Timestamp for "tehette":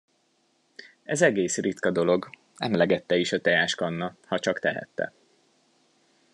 4.59-5.13